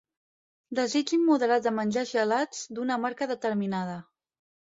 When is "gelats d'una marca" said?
2.13-3.29